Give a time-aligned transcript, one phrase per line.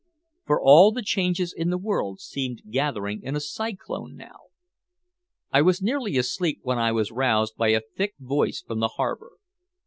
[0.47, 4.45] For all the changes in the world seemed gathering in a cyclone now.
[5.51, 9.33] I was nearly asleep when I was roused by a thick voice from the harbor.